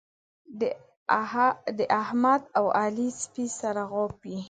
د 0.59 0.61
احمد 2.01 2.41
او 2.57 2.65
علي 2.81 3.09
سپي 3.21 3.45
سره 3.59 3.81
غاپي. 3.91 4.37